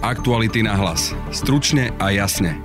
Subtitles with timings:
[0.00, 1.12] Aktuality na hlas.
[1.28, 2.56] Stručne a jasne.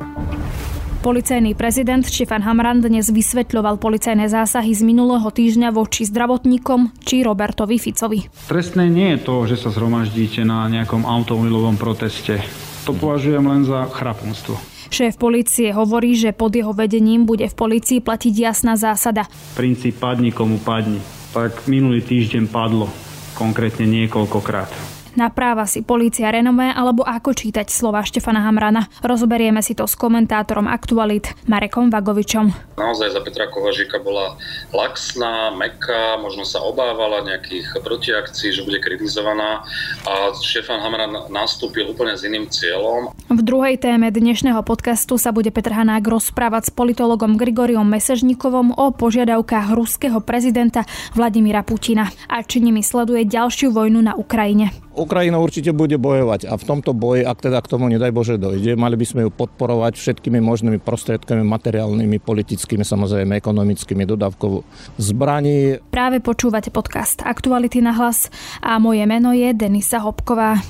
[1.04, 7.76] Policajný prezident Štefan Hamran dnes vysvetľoval policajné zásahy z minulého týždňa voči zdravotníkom či Robertovi
[7.76, 8.24] Ficovi.
[8.48, 12.40] Trestné nie je to, že sa zhromaždíte na nejakom automobilovom proteste.
[12.88, 14.56] To považujem len za chrapunstvo.
[14.88, 19.28] Šéf policie hovorí, že pod jeho vedením bude v policii platiť jasná zásada.
[19.60, 21.04] Princíp padni komu padni.
[21.36, 22.88] Tak minulý týždeň padlo,
[23.36, 24.95] konkrétne niekoľkokrát.
[25.16, 28.92] Napráva si policia renomé alebo ako čítať slova Štefana Hamrana.
[29.00, 32.76] Rozoberieme si to s komentátorom Aktualit Marekom Vagovičom.
[32.76, 34.36] Naozaj za Petra Kovažika bola
[34.76, 39.64] laxná, meká, možno sa obávala nejakých protiakcií, že bude kritizovaná
[40.04, 43.16] a Štefan Hamran nastúpil úplne s iným cieľom.
[43.32, 48.92] V druhej téme dnešného podcastu sa bude Petr Hanák rozprávať s politologom Grigoriom Mesežnikovom o
[48.92, 50.84] požiadavkách ruského prezidenta
[51.16, 54.85] Vladimíra Putina a či nimi sleduje ďalšiu vojnu na Ukrajine.
[54.96, 58.80] Ukrajina určite bude bojovať a v tomto boji, ak teda k tomu nedaj Bože dojde,
[58.80, 64.64] mali by sme ju podporovať všetkými možnými prostriedkami, materiálnymi, politickými, samozrejme ekonomickými, dodávkou
[64.96, 65.84] zbraní.
[65.92, 68.32] Práve počúvate podcast Aktuality na hlas
[68.64, 70.64] a moje meno je Denisa Hopková.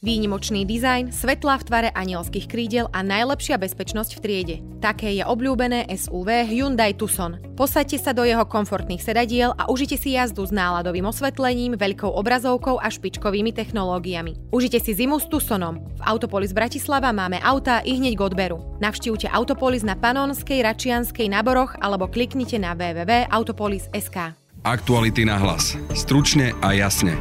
[0.00, 4.56] Výnimočný dizajn, svetlá v tvare anielských krídel a najlepšia bezpečnosť v triede.
[4.80, 7.36] Také je obľúbené SUV Hyundai Tucson.
[7.52, 12.80] Posaďte sa do jeho komfortných sedadiel a užite si jazdu s náladovým osvetlením, veľkou obrazovkou
[12.80, 14.48] a špičkovými technológiami.
[14.48, 15.84] Užite si zimu s Tucsonom.
[16.00, 18.80] V Autopolis Bratislava máme autá i hneď k odberu.
[18.80, 24.32] Navštívte Autopolis na Panonskej, Račianskej, Naboroch alebo kliknite na www.autopolis.sk.
[24.64, 25.76] Aktuality na hlas.
[25.92, 27.20] Stručne a jasne.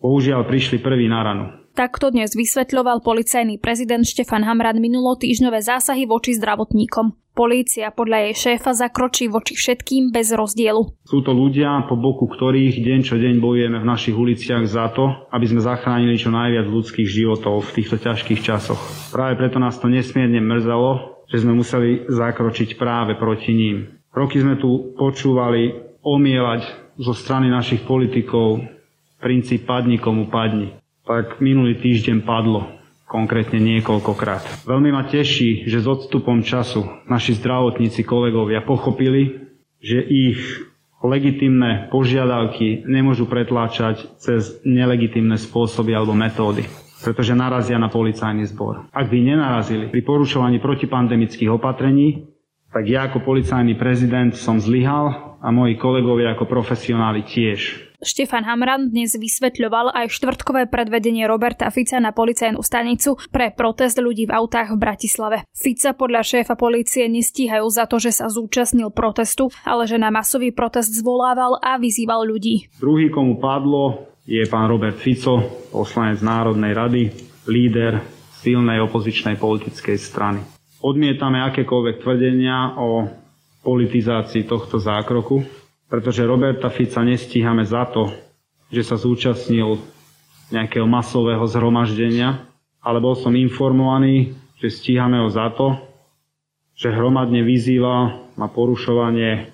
[0.00, 1.44] Bohužiaľ prišli prvý na ranu.
[1.76, 7.14] Takto dnes vysvetľoval policajný prezident Štefan Hamran minulotýžňové zásahy voči zdravotníkom.
[7.36, 10.82] Polícia podľa jej šéfa zakročí voči všetkým bez rozdielu.
[11.04, 15.30] Sú to ľudia, po boku ktorých deň čo deň bojujeme v našich uliciach za to,
[15.30, 18.80] aby sme zachránili čo najviac ľudských životov v týchto ťažkých časoch.
[19.14, 24.00] Práve preto nás to nesmierne mrzelo, že sme museli zakročiť práve proti ním.
[24.10, 25.70] Roky sme tu počúvali
[26.02, 26.66] omielať
[26.98, 28.79] zo strany našich politikov
[29.20, 30.74] princíp padni komu padni.
[31.04, 34.66] Tak minulý týždeň padlo konkrétne niekoľkokrát.
[34.66, 39.50] Veľmi ma teší, že s odstupom času naši zdravotníci kolegovia pochopili,
[39.82, 40.38] že ich
[41.02, 46.64] legitimné požiadavky nemôžu pretláčať cez nelegitimné spôsoby alebo metódy
[47.00, 48.92] pretože narazia na policajný zbor.
[48.92, 52.28] Ak by nenarazili pri porušovaní protipandemických opatrení,
[52.70, 57.89] tak ja ako policajný prezident som zlyhal a moji kolegovia ako profesionáli tiež.
[58.00, 64.24] Štefan Hamran dnes vysvetľoval aj štvrtkové predvedenie Roberta Fica na policajnú stanicu pre protest ľudí
[64.24, 65.44] v autách v Bratislave.
[65.52, 70.48] Fica podľa šéfa policie nestíhajú za to, že sa zúčastnil protestu, ale že na masový
[70.48, 72.72] protest zvolával a vyzýval ľudí.
[72.80, 77.02] Druhý, komu padlo, je pán Robert Fico, poslanec Národnej rady,
[77.52, 78.00] líder
[78.40, 80.40] silnej opozičnej politickej strany.
[80.80, 83.04] Odmietame akékoľvek tvrdenia o
[83.60, 85.60] politizácii tohto zákroku,
[85.90, 88.14] pretože Roberta Fica nestíhame za to,
[88.70, 89.82] že sa zúčastnil
[90.54, 92.46] nejakého masového zhromaždenia,
[92.78, 95.74] ale bol som informovaný, že stíhame ho za to,
[96.78, 99.50] že hromadne vyzýva na porušovanie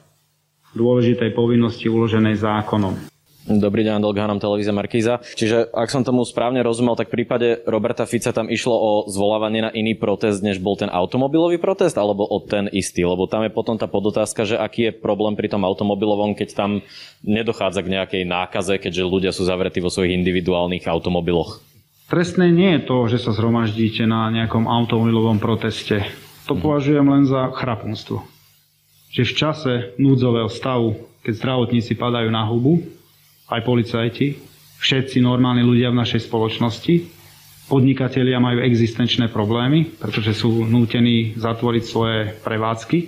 [0.76, 3.15] dôležitej povinnosti uloženej zákonom.
[3.46, 5.22] Dobrý deň, Andel Ghanom, televízia Markíza.
[5.22, 9.62] Čiže ak som tomu správne rozumel, tak v prípade Roberta Fica tam išlo o zvolávanie
[9.62, 13.06] na iný protest, než bol ten automobilový protest, alebo o ten istý?
[13.06, 16.70] Lebo tam je potom tá podotázka, že aký je problém pri tom automobilovom, keď tam
[17.22, 21.62] nedochádza k nejakej nákaze, keďže ľudia sú zavretí vo svojich individuálnych automobiloch.
[22.10, 26.02] Trestné nie je to, že sa zhromaždíte na nejakom automobilovom proteste.
[26.50, 26.62] To mhm.
[26.66, 28.26] považujem len za chrapunstvo.
[29.14, 32.95] Že v čase núdzového stavu, keď zdravotníci padajú na hubu,
[33.46, 34.36] aj policajti,
[34.82, 36.94] všetci normálni ľudia v našej spoločnosti.
[37.66, 42.98] Podnikatelia majú existenčné problémy, pretože sú nútení zatvoriť svoje prevádzky.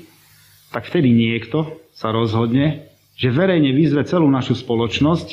[0.75, 5.29] Tak vtedy niekto sa rozhodne, že verejne vyzve celú našu spoločnosť,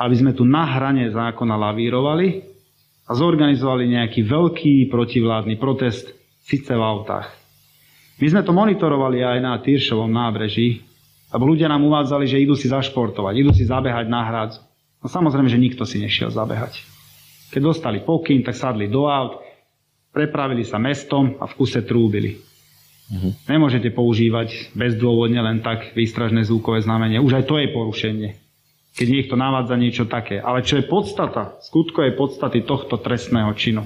[0.00, 2.44] aby sme tu na hrane zákona lavírovali
[3.08, 6.12] a zorganizovali nejaký veľký protivládny protest
[6.44, 7.28] síce v autách.
[8.20, 10.84] My sme to monitorovali aj na Tyršovom nábreží,
[11.30, 14.60] lebo ľudia nám uvádzali, že idú si zašportovať, idú si zabehať na hradzu.
[15.00, 16.82] No samozrejme, že nikto si nešiel zabehať.
[17.50, 19.40] Keď dostali pokyn, tak sadli do aut,
[20.10, 22.38] prepravili sa mestom a v kuse trúbili.
[23.10, 23.34] Uh-huh.
[23.50, 27.18] Nemôžete používať bezdôvodne len tak výstražné zvukové znamenie.
[27.18, 28.30] Už aj to je porušenie.
[28.94, 30.38] Keď niekto navádza niečo také.
[30.38, 33.82] Ale čo je podstata, skutkovej podstaty tohto trestného činu.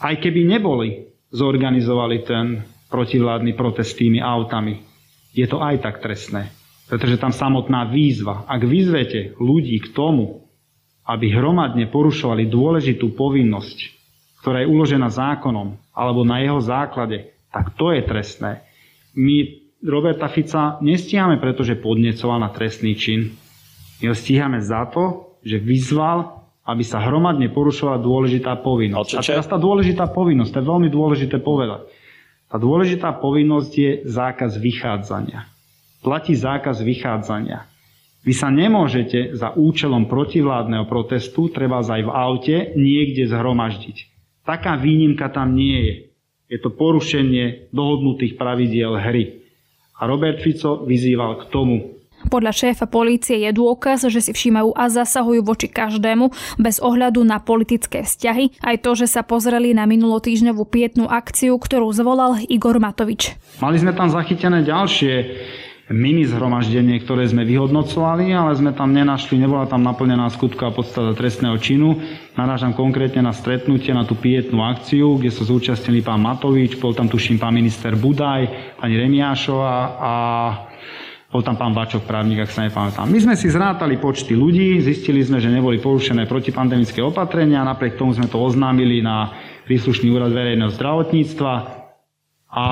[0.00, 4.84] Aj keby neboli zorganizovali ten protivládny protest tými autami,
[5.32, 6.61] je to aj tak trestné.
[6.90, 8.44] Pretože tam samotná výzva.
[8.46, 10.42] Ak vyzvete ľudí k tomu,
[11.06, 13.78] aby hromadne porušovali dôležitú povinnosť,
[14.42, 18.66] ktorá je uložená zákonom alebo na jeho základe, tak to je trestné.
[19.14, 23.34] My Roberta Fica nestíhame, pretože podnecoval na trestný čin.
[23.98, 29.18] My ho stíhame za to, že vyzval, aby sa hromadne porušovala dôležitá povinnosť.
[29.18, 31.90] A teraz tá dôležitá povinnosť, to je veľmi dôležité povedať.
[32.46, 35.51] Tá dôležitá povinnosť je zákaz vychádzania.
[36.02, 37.62] Platí zákaz vychádzania.
[38.26, 43.96] Vy sa nemôžete za účelom protivládneho protestu, treba aj v aute, niekde zhromaždiť.
[44.42, 45.94] Taká výnimka tam nie je.
[46.50, 49.46] Je to porušenie dohodnutých pravidiel hry.
[50.02, 51.76] A Robert Fico vyzýval k tomu,
[52.22, 57.42] podľa šéfa polície je dôkaz, že si všímajú a zasahujú voči každému bez ohľadu na
[57.42, 58.62] politické vzťahy.
[58.62, 63.34] Aj to, že sa pozreli na minulotýžňovú pietnú akciu, ktorú zvolal Igor Matovič.
[63.58, 65.14] Mali sme tam zachytené ďalšie
[65.90, 71.58] mini zhromaždenie, ktoré sme vyhodnocovali, ale sme tam nenašli, nebola tam naplnená skutková podstata trestného
[71.58, 71.98] činu.
[72.38, 77.10] Narážam konkrétne na stretnutie, na tú pietnú akciu, kde sa zúčastnili pán Matovič, bol tam
[77.10, 80.12] tuším pán minister Budaj, pani Remiášová a
[81.32, 83.08] bol tam pán Bačok, právnik, ak sa nepamätám.
[83.08, 88.12] My sme si zrátali počty ľudí, zistili sme, že neboli porušené protipandemické opatrenia, napriek tomu
[88.12, 89.32] sme to oznámili na
[89.64, 91.52] príslušný úrad verejného zdravotníctva
[92.52, 92.64] a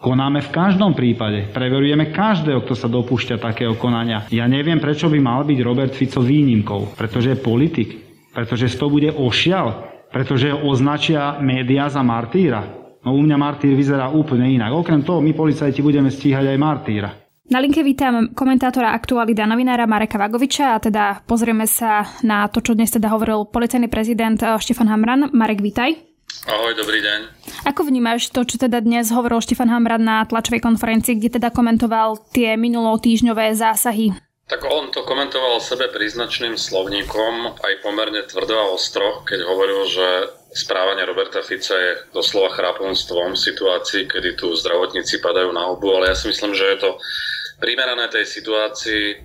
[0.00, 1.52] Konáme v každom prípade.
[1.52, 4.24] Preverujeme každého, kto sa dopúšťa takého konania.
[4.32, 6.96] Ja neviem, prečo by mal byť Robert Fico výnimkou.
[6.96, 7.88] Pretože je politik.
[8.32, 9.84] Pretože z toho bude ošial.
[10.08, 12.64] Pretože označia médiá za martýra.
[13.04, 14.72] No u mňa martýr vyzerá úplne inak.
[14.72, 17.12] Okrem toho, my policajti budeme stíhať aj martýra.
[17.52, 22.72] Na linke vítam komentátora Aktualita novinára Mareka Vagoviča a teda pozrieme sa na to, čo
[22.72, 25.28] dnes teda hovoril policajný prezident eh, Štefan Hamran.
[25.36, 26.09] Marek, vítaj.
[26.48, 27.20] Ahoj, dobrý deň.
[27.68, 32.16] Ako vnímaš to, čo teda dnes hovoril Štefan Hamrad na tlačovej konferencii, kde teda komentoval
[32.32, 34.16] tie minulotýžňové zásahy?
[34.50, 40.06] Tak on to komentoval sebe príznačným slovníkom, aj pomerne tvrdo a ostro, keď hovoril, že
[40.50, 46.10] správanie Roberta Fica je doslova chrápunstvom v situácii, kedy tu zdravotníci padajú na hubu, ale
[46.10, 46.90] ja si myslím, že je to
[47.60, 49.16] primerané tej situácii e,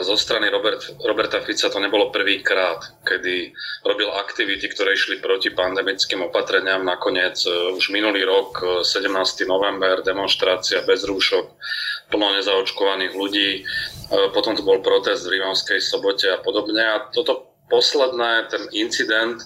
[0.00, 3.52] zo strany Robert, Roberta Fica to nebolo prvýkrát, kedy
[3.84, 6.82] robil aktivity, ktoré išli proti pandemickým opatreniam.
[6.82, 9.06] Nakoniec e, už minulý rok, 17.
[9.06, 11.46] E, november, demonstrácia bez rúšok,
[12.08, 13.50] plno nezaočkovaných ľudí,
[14.30, 16.78] potom tu bol protest v Rímavskej sobote a podobne.
[16.78, 19.42] A toto posledné, ten incident,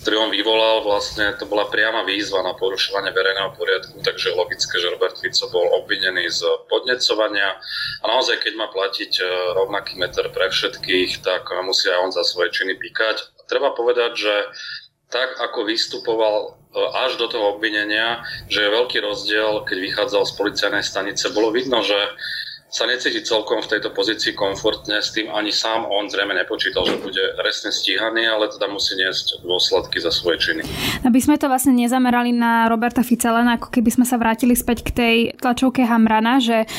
[0.00, 4.88] ktorý on vyvolal, vlastne to bola priama výzva na porušovanie verejného poriadku, takže logické, že
[4.88, 6.40] Robert Fico bol obvinený z
[6.72, 7.60] podnecovania
[8.00, 9.24] a naozaj, keď má platiť e,
[9.60, 13.44] rovnaký meter pre všetkých, tak musí aj on za svoje činy píkať.
[13.44, 14.34] Treba povedať, že
[15.12, 20.32] tak ako vystupoval e, až do toho obvinenia, že je veľký rozdiel, keď vychádzal z
[20.32, 21.98] policajnej stanice, bolo vidno, že
[22.70, 27.02] sa necíti celkom v tejto pozícii komfortne, s tým ani sám on zrejme nepočítal, že
[27.02, 30.62] bude resne stíhaný, ale teda musí niesť dôsledky za svoje činy.
[31.02, 34.90] Aby sme to vlastne nezamerali na Roberta Fica, ako keby sme sa vrátili späť k
[34.94, 36.70] tej tlačovke Hamrana, že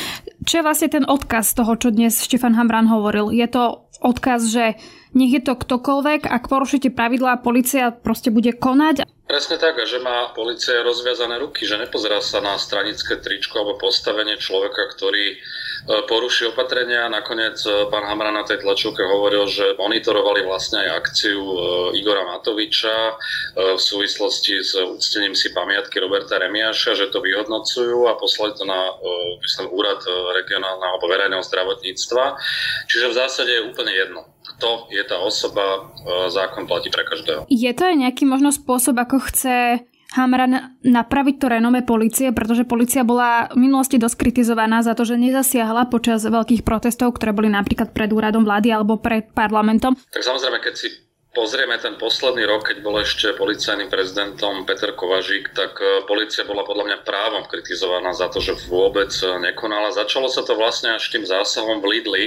[0.42, 3.30] čo je vlastne ten odkaz toho, čo dnes Štefan Hamran hovoril?
[3.30, 4.76] Je to odkaz, že
[5.14, 9.06] nech je to ktokoľvek, ak porušíte pravidlá, policia proste bude konať.
[9.28, 14.36] Presne tak, že má policia rozviazané ruky, že nepozerá sa na stranické tričko alebo postavenie
[14.36, 15.40] človeka, ktorý
[15.82, 17.10] E, poruší opatrenia.
[17.10, 21.58] Nakoniec e, pán Hamra na tej tlačovke hovoril, že monitorovali vlastne aj akciu e,
[21.98, 23.18] Igora Matoviča
[23.58, 28.94] v súvislosti s úctením si pamiatky Roberta Remiaša, že to vyhodnocujú a poslali to na
[29.42, 30.00] myslím, úrad
[30.32, 32.24] regionálneho alebo verejného zdravotníctva.
[32.88, 35.90] Čiže v zásade je úplne jedno kto je tá osoba,
[36.30, 37.50] zákon platí pre každého.
[37.50, 39.82] Je to aj nejaký možno spôsob, ako chce
[40.14, 45.18] Hamran napraviť to renome policie, pretože policia bola v minulosti dosť kritizovaná za to, že
[45.18, 49.98] nezasiahla počas veľkých protestov, ktoré boli napríklad pred úradom vlády alebo pred parlamentom.
[50.14, 50.88] Tak samozrejme, keď si
[51.32, 56.60] pozrieme ten posledný rok, keď bol ešte policajným prezidentom Peter Kovažík, tak e, policia bola
[56.60, 59.96] podľa mňa právom kritizovaná za to, že vôbec e, nekonala.
[59.96, 62.24] Začalo sa to vlastne až tým zásahom v Lidli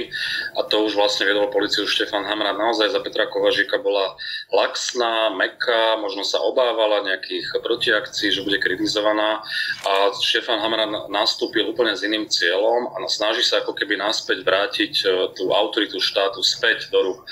[0.58, 2.50] a to už vlastne viedol policiu Štefan Hamra.
[2.58, 4.18] Naozaj za Petra Kovažíka bola
[4.50, 9.38] laxná, meká, možno sa obávala nejakých protiakcií, že bude kritizovaná
[9.86, 14.92] a Štefan Hamra nastúpil úplne s iným cieľom a snaží sa ako keby naspäť vrátiť
[14.98, 15.06] e,
[15.38, 17.22] tú autoritu štátu späť do rúk.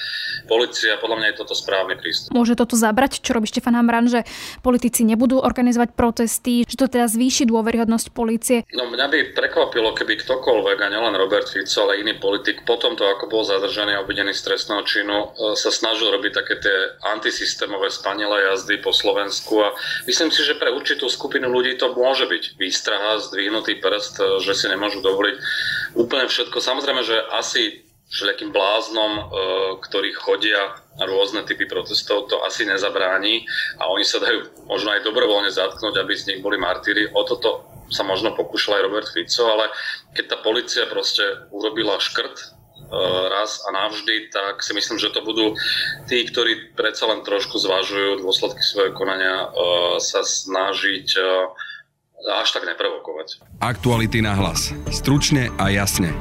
[0.47, 2.37] Polícia, podľa mňa je toto správny prístup.
[2.37, 4.29] Môže toto zabrať, čo robí Štefan Hamran, že
[4.61, 8.69] politici nebudú organizovať protesty, že to teda zvýši dôveryhodnosť policie?
[8.77, 13.09] No mňa by prekvapilo, keby ktokoľvek, a nielen Robert Fico, ale iný politik, po tomto,
[13.09, 16.77] ako bol zadržaný a obvinený z trestného činu, e, sa snažil robiť také tie
[17.09, 19.73] antisystémové spanilé jazdy po Slovensku a
[20.05, 24.53] myslím si, že pre určitú skupinu ľudí to môže byť výstraha, zdvihnutý prst, e, že
[24.53, 25.37] si nemôžu dovoliť
[25.97, 26.59] úplne všetko.
[26.59, 29.23] Samozrejme, že asi všelijakým bláznom, e,
[29.81, 33.43] ktorí chodia na rôzne typy protestov, to asi nezabráni
[33.81, 37.11] a oni sa dajú možno aj dobrovoľne zatknúť, aby z nich boli martíri.
[37.11, 39.73] O toto sa možno pokúšal aj Robert Fico, ale
[40.15, 42.45] keď tá policia proste urobila škrt e,
[43.33, 45.57] raz a navždy, tak si myslím, že to budú
[46.07, 51.09] tí, ktorí predsa len trošku zvažujú dôsledky svojho konania, e, sa snažiť
[52.25, 53.61] až tak neprovokovať.
[53.61, 54.73] Aktuality na hlas.
[54.89, 56.17] Stručne a jasne.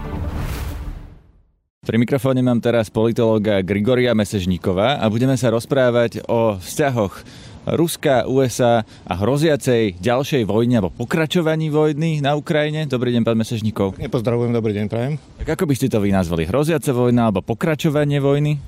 [1.84, 7.28] Pri mikrofóne mám teraz politológa Grigoria Mesežníková a budeme sa rozprávať o vzťahoch
[7.64, 12.84] Ruska, USA a hroziacej ďalšej vojne alebo pokračovaní vojny na Ukrajine.
[12.92, 13.96] Dobrý deň, pán Mesežníkov.
[13.96, 15.16] Nepozdravujem, dobrý deň, prajem.
[15.40, 16.44] Tak ako by ste to vy nazvali?
[16.44, 18.60] Hroziace vojna alebo pokračovanie vojny?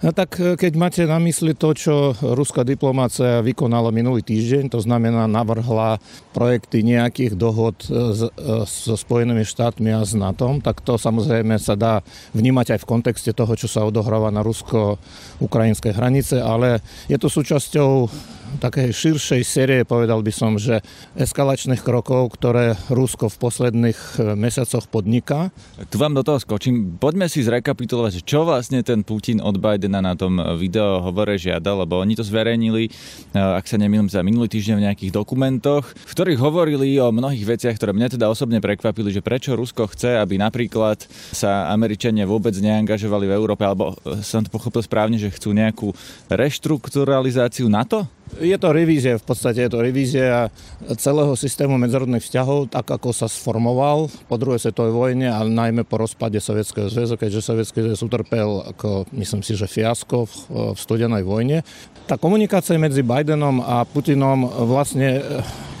[0.00, 4.80] No tak e, keď máte na mysli to, čo ruská diplomácia vykonala minulý týždeň, to
[4.80, 6.00] znamená navrhla
[6.32, 11.76] projekty nejakých dohod e, e, so Spojenými štátmi a s NATO, tak to samozrejme sa
[11.76, 12.00] dá
[12.32, 16.80] vnímať aj v kontexte toho, čo sa odohráva na rusko-ukrajinskej hranice, ale
[17.12, 18.08] je to súčasťou
[18.56, 20.80] takej širšej série, povedal by som, že
[21.14, 25.52] eskalačných krokov, ktoré Rusko v posledných e, mesiacoch podniká.
[25.92, 26.96] Tu vám do toho skočím.
[26.96, 32.00] Poďme si zrekapitulovať, čo vlastne ten Putin od Bidena na tom video hovore žiadal, lebo
[32.00, 32.90] oni to zverejnili, e,
[33.36, 37.76] ak sa nemýlim, za minulý týždeň v nejakých dokumentoch, v ktorých hovorili o mnohých veciach,
[37.78, 43.28] ktoré mňa teda osobne prekvapili, že prečo Rusko chce, aby napríklad sa Američania vôbec neangažovali
[43.30, 45.92] v Európe, alebo e, som to pochopil správne, že chcú nejakú
[46.32, 48.17] reštrukturalizáciu NATO?
[48.36, 50.52] Je to revízia, v podstate je to revízia
[51.00, 55.96] celého systému medzinárodných vzťahov, tak ako sa sformoval po druhej svetovej vojne, ale najmä po
[55.96, 60.34] rozpade Sovietskeho zväzu, keďže Sovietský zväz utrpel, ako myslím si, že fiasko v,
[60.72, 61.64] v studenej vojne.
[62.04, 65.24] Tá komunikácia medzi Bidenom a Putinom vlastne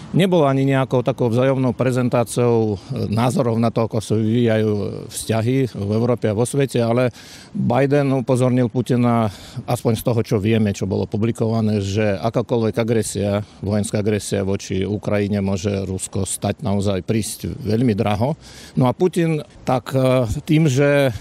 [0.08, 5.90] Nebolo ani nejakou takou vzájomnou prezentáciou e, názorov na to, ako sa vyvíjajú vzťahy v
[5.92, 7.12] Európe a vo svete, ale
[7.52, 9.28] Biden upozornil Putina,
[9.68, 15.44] aspoň z toho, čo vieme, čo bolo publikované, že akákoľvek agresia, vojenská agresia voči Ukrajine
[15.44, 18.32] môže Rusko stať naozaj prísť veľmi draho.
[18.80, 21.12] No a Putin tak e, tým, že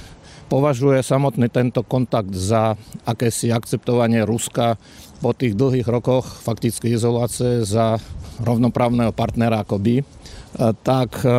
[0.47, 4.79] považuje samotný tento kontakt za akési akceptovanie Ruska
[5.17, 7.97] po tých dlhých rokoch fakticky izolácie za
[8.41, 10.05] rovnoprávneho partnera ako by, e,
[10.85, 11.29] tak e,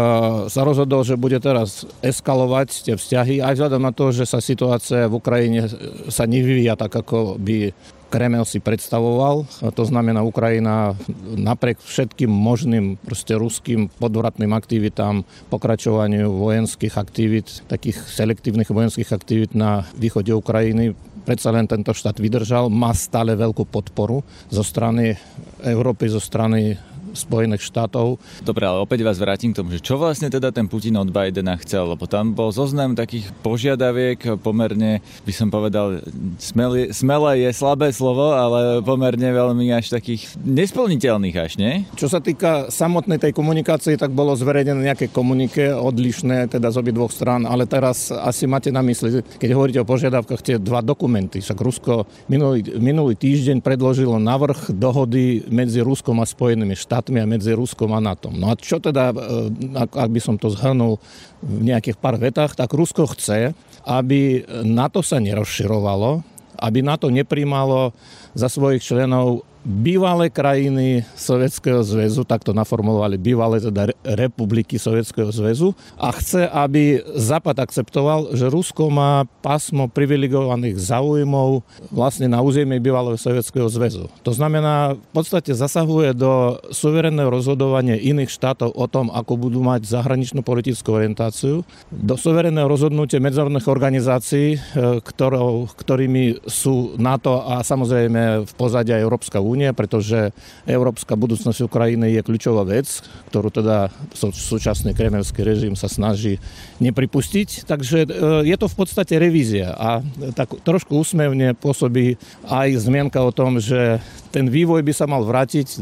[0.51, 5.07] sa rozhodol, že bude teraz eskalovať tie vzťahy, aj vzhľadom na to, že sa situácia
[5.07, 5.71] v Ukrajine
[6.11, 7.71] sa nevyvíja tak, ako by
[8.09, 9.45] Kremel si predstavoval.
[9.61, 10.97] To znamená, Ukrajina
[11.37, 19.85] napriek všetkým možným proste ruským podvratným aktivitám, pokračovaniu vojenských aktivít, takých selektívnych vojenských aktivít na
[19.93, 20.97] východe Ukrajiny,
[21.29, 25.13] predsa len tento štát vydržal, má stále veľkú podporu zo strany
[25.61, 26.73] Európy, zo strany
[27.17, 28.21] Spojených štátov.
[28.45, 31.57] Dobre, ale opäť vás vrátim k tomu, že čo vlastne teda ten Putin od Bidena
[31.65, 36.05] chcel, lebo tam bol zoznam takých požiadaviek pomerne, by som povedal,
[36.37, 41.89] smelé, smelé je slabé slovo, ale pomerne veľmi až takých nesplniteľných až, nie?
[41.97, 46.93] Čo sa týka samotnej tej komunikácie, tak bolo zverejnené nejaké komunike odlišné teda z obi
[46.93, 51.41] dvoch strán, ale teraz asi máte na mysli, keď hovoríte o požiadavkách, tie dva dokumenty.
[51.41, 57.31] Však Rusko minulý, minulý týždeň predložilo navrh dohody medzi Ruskom a Spojenými štátmi štátmi a
[57.31, 58.35] medzi Ruskom a NATO.
[58.35, 60.99] No a čo teda, e, ak by som to zhrnul
[61.39, 63.55] v nejakých pár vetách, tak Rusko chce,
[63.87, 66.27] aby NATO sa nerozširovalo,
[66.59, 67.95] aby NATO nepríjmalo
[68.39, 76.15] za svojich členov bývalé krajiny Sovietskeho zväzu, takto naformulovali bývalé teda republiky Sovietskeho zväzu a
[76.15, 83.69] chce, aby Západ akceptoval, že Rusko má pásmo privilegovaných záujmov vlastne na území bývalého Sovietskeho
[83.69, 84.09] zväzu.
[84.23, 89.85] To znamená, v podstate zasahuje do suverénneho rozhodovania iných štátov o tom, ako budú mať
[89.85, 94.59] zahraničnú politickú orientáciu, do suverénneho rozhodnutia medzinárodných organizácií, e,
[95.03, 100.31] ktorou, ktorými sú NATO a samozrejme v pozadí aj Európska únia, pretože
[100.65, 103.01] európska budúcnosť Ukrajiny je kľúčová vec,
[103.33, 106.43] ktorú teda súčasný kremelský režim sa snaží
[106.83, 107.65] nepripustiť.
[107.69, 108.09] Takže e,
[108.49, 110.03] je to v podstate revízia a
[110.35, 112.19] tak trošku úsmevne pôsobí
[112.49, 115.77] aj zmienka o tom, že ten vývoj by sa mal vrátiť e,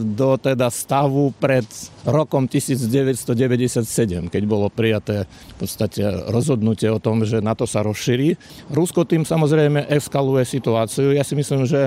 [0.00, 1.66] do teda stavu pred
[2.06, 8.38] rokom 1997, keď bolo prijaté v podstate rozhodnutie o tom, že NATO sa rozšíri.
[8.70, 11.10] Rusko tým samozrejme eskaluje situáciu.
[11.10, 11.81] Ja si myslím, že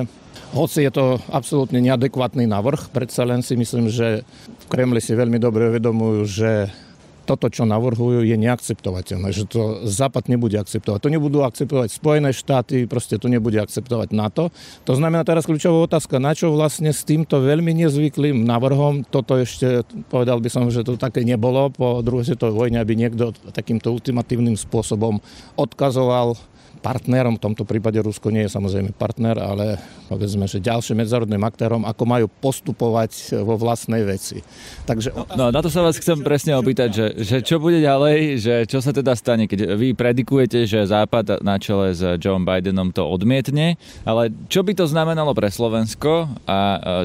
[0.51, 5.39] hoci je to absolútne neadekvátny návrh, predsa len si myslím, že v Kremli si veľmi
[5.39, 6.51] dobre uvedomujú, že
[7.25, 11.01] toto, čo navrhujú, je neakceptovateľné, že to Západ nebude akceptovať.
[11.01, 14.53] To nebudú akceptovať Spojené štáty, proste to nebude akceptovať NATO.
[14.85, 19.81] To znamená teraz kľúčová otázka, na čo vlastne s týmto veľmi nezvyklým navrhom, toto ešte,
[20.07, 24.55] povedal by som, že to také nebolo po druhej svetovej vojne, aby niekto takýmto ultimatívnym
[24.55, 25.17] spôsobom
[25.57, 26.37] odkazoval
[26.85, 31.81] partnerom, v tomto prípade Rusko nie je samozrejme partner, ale povedzme, že ďalším medzárodným aktérom,
[31.81, 34.45] ako majú postupovať vo vlastnej veci.
[34.85, 35.33] Takže...
[35.33, 38.85] No, na to sa vás chcem presne opýtať, že, že čo bude ďalej, že čo
[38.85, 43.81] sa teda stane, keď vy predikujete, že Západ na čele s Joe Bidenom to odmietne,
[44.05, 46.59] ale čo by to znamenalo pre Slovensko a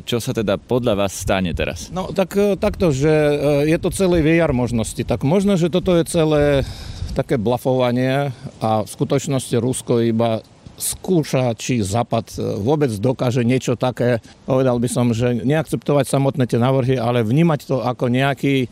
[0.04, 1.88] čo sa teda podľa vás stane teraz?
[1.88, 6.04] No tak takto, že e, je to celé VR možnosti, tak možno, že toto je
[6.04, 6.68] celé
[7.12, 8.30] také blafovanie
[8.62, 10.42] a v skutočnosti Rusko iba
[10.80, 16.56] skúša, či Západ e, vôbec dokáže niečo také, povedal by som, že neakceptovať samotné tie
[16.56, 18.66] návrhy, ale vnímať to ako nejaký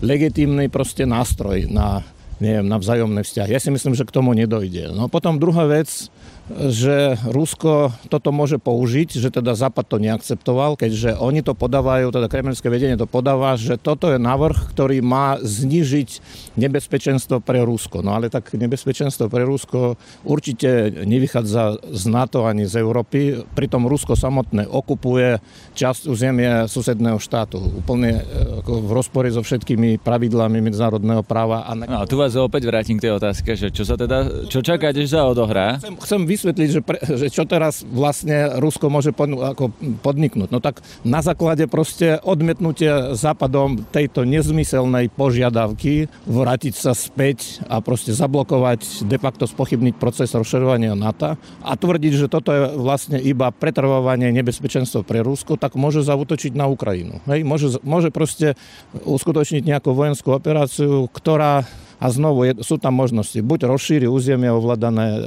[0.00, 2.00] legitímny proste nástroj na,
[2.40, 3.52] neviem, na vzájomné vzťahy.
[3.52, 4.90] Ja si myslím, že k tomu nedojde.
[4.96, 6.08] No potom druhá vec,
[6.52, 12.28] že Rusko toto môže použiť, že teda Západ to neakceptoval, keďže oni to podávajú, teda
[12.28, 16.20] kremelské vedenie to podáva, že toto je návrh, ktorý má znižiť
[16.60, 18.04] nebezpečenstvo pre Rusko.
[18.04, 19.96] No ale tak nebezpečenstvo pre Rusko
[20.28, 23.40] určite nevychádza z NATO ani z Európy.
[23.56, 25.40] Pritom Rusko samotné okupuje
[25.72, 27.56] časť územia susedného štátu.
[27.56, 28.22] Úplne e,
[28.64, 31.64] v rozpore so všetkými pravidlami medzinárodného práva.
[31.64, 31.88] A, na...
[31.88, 35.00] no, a tu vás opäť vrátim k tej otázke, že čo sa teda, čo čakáte,
[35.00, 35.80] že sa odohrá?
[35.80, 39.70] Chcem, chcem vysvetliť, že, pre, že čo teraz vlastne Rusko môže pod, ako
[40.02, 40.50] podniknúť.
[40.50, 48.10] No tak na základe proste odmietnutia západom tejto nezmyselnej požiadavky vrátiť sa späť a proste
[48.10, 54.34] zablokovať, de facto spochybniť proces rozširovania NATO a tvrdiť, že toto je vlastne iba pretrvávanie
[54.34, 57.22] nebezpečenstva pre Rusko, tak môže zautočiť na Ukrajinu.
[57.30, 57.46] Hej?
[57.46, 58.58] Môže, môže proste
[58.92, 61.62] uskutočniť nejakú vojenskú operáciu, ktorá
[62.04, 63.40] a znovu je, sú tam možnosti.
[63.40, 65.20] Buď rozšíri územie ovládané e,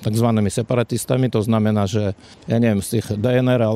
[0.00, 0.28] tzv.
[0.48, 2.16] separatistami, to znamená, že
[2.48, 3.70] ja neviem, z tých DNR a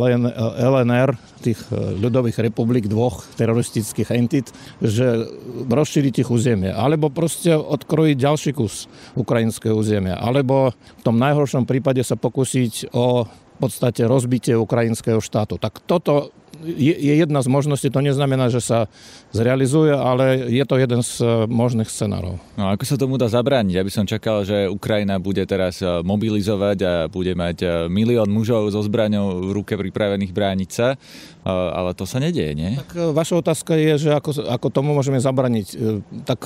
[0.56, 4.48] LNR, tých e, ľudových republik, dvoch teroristických entit,
[4.80, 5.28] že
[5.68, 6.72] rozšíriť ich územie.
[6.72, 8.88] Alebo proste odkrojiť ďalší kus
[9.20, 10.16] ukrajinského územia.
[10.16, 15.62] Alebo v tom najhoršom prípade sa pokúsiť o v podstate rozbitie ukrajinského štátu.
[15.62, 16.34] Tak toto
[16.64, 18.90] je, je jedna z možností, to neznamená, že sa
[19.30, 22.40] zrealizuje, ale je to jeden z eh, možných scenárov.
[22.56, 23.74] No ako sa tomu dá zabrániť?
[23.76, 28.32] Ja by som čakal, že Ukrajina bude teraz eh, mobilizovať a bude mať eh, milión
[28.32, 30.96] mužov so zbraňou v ruke pripravených brániť sa,
[31.44, 32.80] ale to sa nedieje, nie?
[32.80, 35.76] Tak vaša otázka je, že ako, ako tomu môžeme zabraniť.
[36.24, 36.40] Tak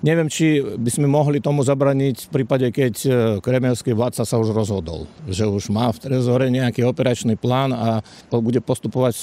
[0.00, 4.50] Neviem, či by sme mohli tomu zabraniť v prípade, keď e, kremelský vládca sa už
[4.50, 8.02] rozhodol, že už má v trezore nejaký operačný plán a
[8.32, 9.14] bude postupovať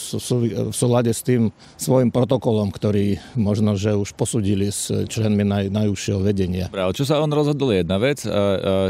[0.72, 6.20] v súlade s tým svojim protokolom, ktorý možno, že už posudili s členmi naj, najúžšieho
[6.24, 6.72] vedenia.
[6.72, 8.24] Dobre, čo sa on rozhodol je jedna vec,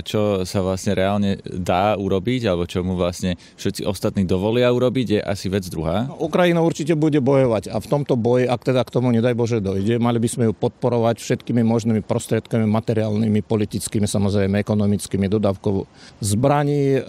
[0.05, 5.19] čo sa vlastne reálne dá urobiť, alebo čo mu vlastne všetci ostatní dovolia urobiť, je
[5.21, 6.07] asi vec druhá.
[6.07, 9.59] No, Ukrajina určite bude bojovať a v tomto boji, ak teda k tomu nedaj Bože
[9.63, 15.87] dojde, mali by sme ju podporovať všetkými možnými prostriedkami, materiálnymi, politickými, samozrejme ekonomickými, dodávkou
[16.19, 17.01] zbraní, e,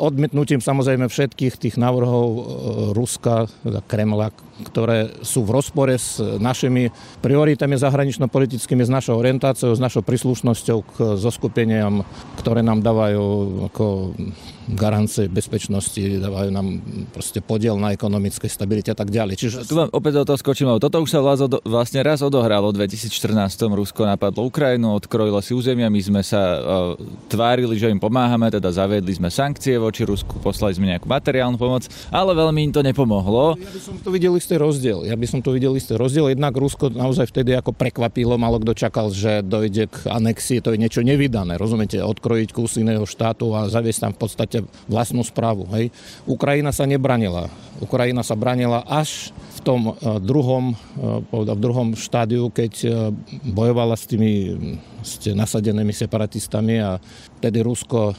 [0.00, 2.40] odmietnutím samozrejme všetkých tých návrhov e,
[2.96, 4.32] Ruska, teda Kremla,
[4.64, 6.88] ktoré sú v rozpore s našimi
[7.20, 12.04] prioritami zahranično-politickými, s našou orientáciou, s našou príslušnosťou k zoskupeniam,
[12.40, 13.24] ktoré nám dávajú
[13.68, 13.84] ako
[14.74, 16.80] garancie bezpečnosti, dávajú nám
[17.10, 19.34] proste podiel na ekonomickej stabilite a tak ďalej.
[19.36, 19.56] Čiže...
[19.66, 21.20] Tu vám opäť do toho skočím, toto už sa
[21.64, 22.70] vlastne raz odohralo.
[22.70, 23.30] V 2014
[23.70, 26.60] Rusko napadlo Ukrajinu, odkrojilo si územia, my sme sa uh,
[27.26, 31.90] tvárili, že im pomáhame, teda zaviedli sme sankcie voči Rusku, poslali sme nejakú materiálnu pomoc,
[32.08, 33.58] ale veľmi im to nepomohlo.
[33.58, 35.04] Ja by som tu videl istý rozdiel.
[35.06, 36.32] Ja by som tu videl istý rozdiel.
[36.32, 40.78] Jednak Rusko naozaj vtedy ako prekvapilo, malo kto čakal, že dojde k anexii, to je
[40.80, 41.56] niečo nevydané.
[41.58, 45.68] Rozumiete, odkrojiť kus iného štátu a zaviesť tam v podstate vlastnú správu.
[45.76, 45.92] Hej.
[46.24, 47.52] Ukrajina sa nebranila.
[47.80, 52.88] Ukrajina sa branila až v tom e, druhom, e, v druhom štádiu, keď e,
[53.44, 54.32] bojovala s tými
[55.00, 57.00] s nasadenými separatistami a
[57.40, 58.12] tedy Rusko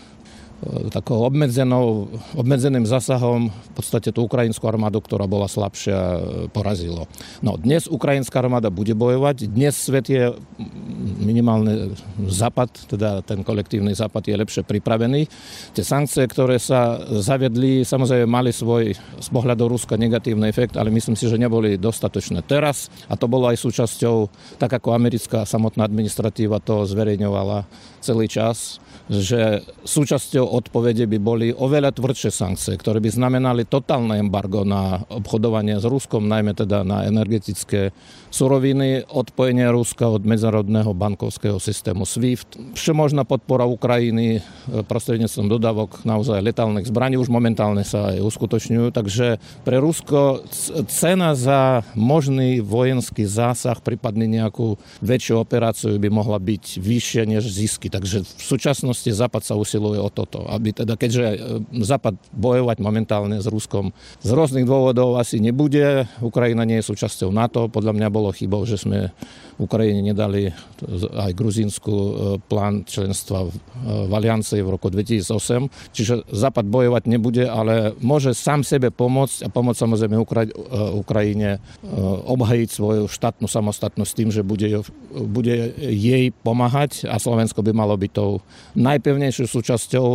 [0.94, 6.22] takou obmedzenou, obmedzeným zasahom v podstate tú ukrajinskú armádu, ktorá bola slabšia,
[6.54, 7.10] porazilo.
[7.42, 10.30] No dnes ukrajinská armáda bude bojovať, dnes svet je
[11.22, 15.26] minimálne Západ, teda ten kolektívny Západ je lepšie pripravený.
[15.74, 21.18] Tie sankcie, ktoré sa zavedli, samozrejme mali svoj z pohľadu Ruska negatívny efekt, ale myslím
[21.18, 24.30] si, že neboli dostatočné teraz a to bolo aj súčasťou,
[24.62, 27.66] tak ako americká samotná administratíva to zverejňovala
[28.02, 34.68] celý čas, že súčasťou odpovede by boli oveľa tvrdšie sankcie, ktoré by znamenali totálne embargo
[34.68, 37.96] na obchodovanie s Ruskom, najmä teda na energetické
[38.32, 44.42] suroviny, odpojenie Ruska od medzinárodného bankovského systému SWIFT, všemožná podpora Ukrajiny e,
[44.88, 50.48] prostredníctvom dodávok naozaj letálnych zbraní už momentálne sa aj uskutočňujú, takže pre Rusko
[50.88, 57.92] cena za možný vojenský zásah, prípadne nejakú väčšiu operáciu by mohla byť vyššia než zisky.
[57.92, 60.44] Takže v súčasnosti proste Západ sa usiluje o toto.
[60.52, 61.38] Aby teda, keďže e,
[61.80, 67.72] Západ bojovať momentálne s Ruskom z rôznych dôvodov asi nebude, Ukrajina nie je súčasťou NATO,
[67.72, 69.16] podľa mňa bolo chybou, že sme
[69.62, 70.50] Ukrajine nedali
[71.14, 73.46] aj Gruzínsku e, plán členstva
[73.86, 75.94] v Aliancii v roku 2008.
[75.94, 80.22] Čiže Západ bojovať nebude, ale môže sám sebe pomôcť a pomôcť samozrejme e,
[80.98, 81.62] Ukrajine
[82.26, 84.66] obhajiť svoju štátnu samostatnosť tým, že bude,
[85.14, 88.42] bude jej pomáhať a Slovensko by malo byť tou
[88.74, 90.08] najpevnejšou súčasťou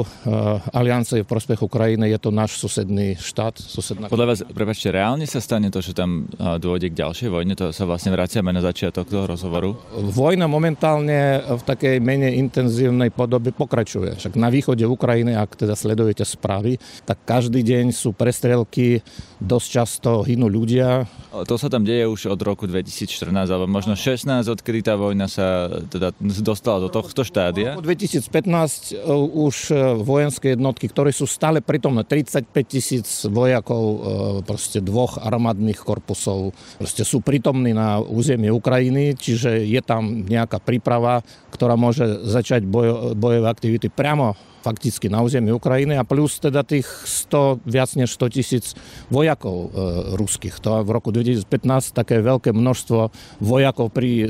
[0.72, 3.61] aliancie v prospech Ukrajiny je to náš susedný štát.
[3.61, 4.09] Susedná...
[4.09, 7.54] Podľa vás, prepačte, reálne sa stane to, že tam dôjde k ďalšej vojne?
[7.59, 9.77] To sa vlastne vraciame na začiatok toho rozhovoru.
[9.94, 14.16] Vojna momentálne v takej menej intenzívnej podobe pokračuje.
[14.16, 19.05] Však na východe Ukrajiny, ak teda sledujete správy, tak každý deň sú prestrelky,
[19.38, 21.07] dosť často hynú ľudia.
[21.31, 25.68] To sa tam deje už od roku 2014, alebo možno 16, odkedy tá vojna sa
[25.92, 27.77] teda dostala do tohto štádia?
[27.77, 32.07] Od 2015 E, už e, vojenské jednotky, ktoré sú stále pritomné.
[32.07, 33.99] 35 tisíc vojakov e,
[34.46, 41.24] proste dvoch armádnych korpusov proste sú pritomní na území Ukrajiny, čiže je tam nejaká príprava,
[41.50, 46.90] ktorá môže začať bojo, bojové aktivity priamo fakticky na území Ukrajiny a plus teda tých
[47.31, 48.74] 100, viac než 100 tisíc
[49.07, 49.79] vojakov e,
[50.18, 50.59] ruských.
[50.59, 54.29] To v roku 2015 také veľké množstvo vojakov pri e,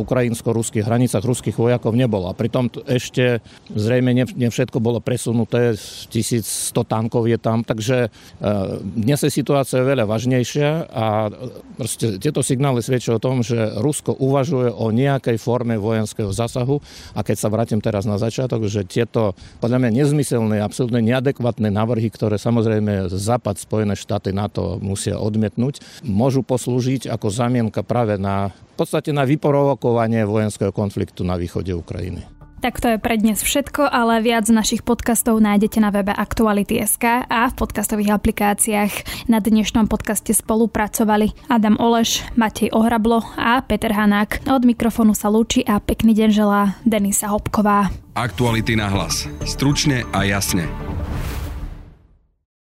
[0.00, 2.32] ukrajinsko-ruských hranicách ruských vojakov nebolo.
[2.32, 8.48] A pritom ešte zrejme ne, ne všetko bolo presunuté, 1100 tankov je tam, takže e,
[8.80, 11.28] dnes je situácia veľa vážnejšia a
[11.76, 16.80] proste tieto signály svedčia o tom, že Rusko uvažuje o nejakej forme vojenského zásahu
[17.12, 22.08] a keď sa vrátim teraz na začiatok, že tieto podľa mňa nezmyselné, absolútne neadekvátne návrhy,
[22.14, 28.88] ktoré samozrejme Západ, Spojené štáty NATO musia odmietnúť, môžu poslúžiť ako zamienka práve na v
[28.88, 32.39] podstate na vyprovokovanie vojenského konfliktu na východe Ukrajiny.
[32.60, 37.48] Tak to je pre dnes všetko, ale viac našich podcastov nájdete na webe Aktuality.sk a
[37.48, 39.24] v podcastových aplikáciách.
[39.32, 44.44] Na dnešnom podcaste spolupracovali Adam Oleš, Matej Ohrablo a Peter Hanák.
[44.44, 47.88] Od mikrofónu sa lúči a pekný deň želá Denisa Hopková.
[48.12, 49.24] Aktuality na hlas.
[49.48, 50.68] Stručne a jasne.